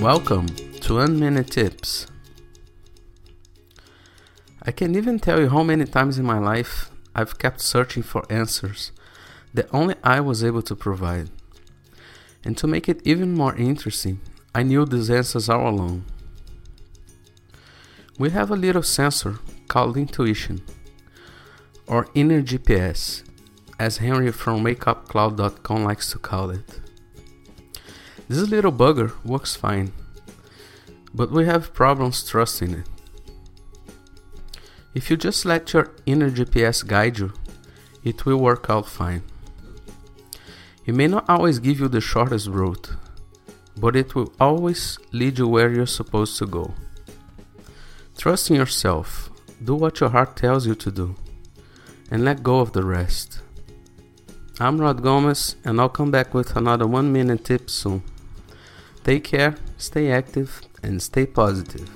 Welcome 0.00 0.46
to 0.80 0.94
One 0.94 1.20
Minute 1.20 1.50
Tips. 1.50 2.06
I 4.62 4.72
can't 4.72 4.96
even 4.96 5.18
tell 5.18 5.38
you 5.38 5.50
how 5.50 5.62
many 5.62 5.84
times 5.84 6.18
in 6.18 6.24
my 6.24 6.38
life 6.38 6.90
I've 7.14 7.38
kept 7.38 7.60
searching 7.60 8.02
for 8.02 8.24
answers 8.32 8.92
that 9.52 9.68
only 9.74 9.96
I 10.02 10.20
was 10.20 10.42
able 10.42 10.62
to 10.62 10.74
provide. 10.74 11.28
And 12.42 12.56
to 12.56 12.66
make 12.66 12.88
it 12.88 13.02
even 13.04 13.34
more 13.34 13.54
interesting, 13.54 14.22
I 14.54 14.62
knew 14.62 14.86
these 14.86 15.10
answers 15.10 15.50
all 15.50 15.68
along. 15.68 16.06
We 18.18 18.30
have 18.30 18.50
a 18.50 18.56
little 18.56 18.82
sensor 18.82 19.38
called 19.68 19.98
intuition, 19.98 20.62
or 21.86 22.08
inner 22.14 22.40
GPS, 22.40 23.22
as 23.78 23.98
Henri 23.98 24.32
from 24.32 24.64
WakeUpCloud.com 24.64 25.84
likes 25.84 26.10
to 26.12 26.18
call 26.18 26.48
it. 26.48 26.80
This 28.30 28.48
little 28.48 28.70
bugger 28.70 29.10
works 29.24 29.56
fine, 29.56 29.92
but 31.12 31.32
we 31.32 31.46
have 31.46 31.74
problems 31.74 32.22
trusting 32.22 32.74
it. 32.74 32.86
If 34.94 35.10
you 35.10 35.16
just 35.16 35.44
let 35.44 35.72
your 35.72 35.90
inner 36.06 36.30
GPS 36.30 36.86
guide 36.86 37.18
you, 37.18 37.32
it 38.04 38.24
will 38.24 38.36
work 38.36 38.66
out 38.70 38.86
fine. 38.86 39.24
It 40.86 40.94
may 40.94 41.08
not 41.08 41.28
always 41.28 41.58
give 41.58 41.80
you 41.80 41.88
the 41.88 42.00
shortest 42.00 42.46
route, 42.46 42.92
but 43.76 43.96
it 43.96 44.14
will 44.14 44.32
always 44.38 44.96
lead 45.10 45.38
you 45.40 45.48
where 45.48 45.72
you're 45.72 45.98
supposed 45.98 46.38
to 46.38 46.46
go. 46.46 46.72
Trust 48.16 48.48
in 48.48 48.54
yourself, 48.54 49.28
do 49.64 49.74
what 49.74 49.98
your 49.98 50.10
heart 50.10 50.36
tells 50.36 50.68
you 50.68 50.76
to 50.76 50.92
do, 50.92 51.16
and 52.12 52.24
let 52.24 52.44
go 52.44 52.60
of 52.60 52.74
the 52.74 52.84
rest. 52.84 53.40
I'm 54.60 54.80
Rod 54.80 55.02
Gomes, 55.02 55.56
and 55.64 55.80
I'll 55.80 55.88
come 55.88 56.12
back 56.12 56.32
with 56.32 56.54
another 56.54 56.86
one 56.86 57.12
minute 57.12 57.44
tip 57.44 57.68
soon. 57.68 58.04
Take 59.04 59.24
care, 59.24 59.56
stay 59.78 60.10
active, 60.10 60.60
and 60.82 61.00
stay 61.02 61.26
positive. 61.26 61.88